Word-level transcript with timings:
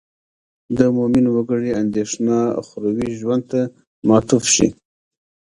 د 0.77 0.79
مومن 0.95 1.25
وګړي 1.35 1.71
اندېښنه 1.81 2.37
اخروي 2.61 3.09
ژوند 3.19 3.43
ته 3.51 3.61
معطوف 4.07 4.43
شي. 4.55 4.69